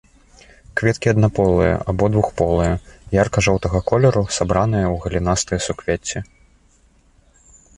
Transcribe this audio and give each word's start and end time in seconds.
Кветкі 0.79 1.07
аднаполыя 1.13 1.75
або 1.93 2.03
двухполыя, 2.13 2.73
ярка-жоўтага 3.23 3.77
колеру, 3.93 4.23
сабраныя 4.39 4.87
ў 4.93 4.99
галінастыя 5.05 5.59
суквецці. 5.67 6.17